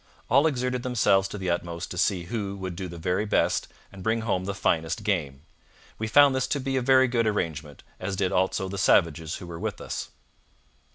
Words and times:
All 0.31 0.47
exerted 0.47 0.81
themselves 0.81 1.27
to 1.27 1.37
the 1.37 1.51
utmost 1.51 1.91
to 1.91 1.97
see 1.99 2.23
who 2.23 2.57
would 2.57 2.75
do 2.75 2.87
the 2.87 2.97
best 3.27 3.67
and 3.91 4.01
bring 4.01 4.21
home 4.21 4.45
the 4.45 4.55
finest 4.55 5.03
game. 5.03 5.43
We 5.99 6.07
found 6.07 6.33
this 6.33 6.49
a 6.55 6.81
very 6.81 7.07
good 7.07 7.27
arrangement, 7.27 7.83
as 7.99 8.15
did 8.15 8.31
also 8.31 8.67
the 8.67 8.79
savages 8.79 9.35
who 9.35 9.45
were 9.45 9.59
with 9.59 9.79
us.' 9.79 10.09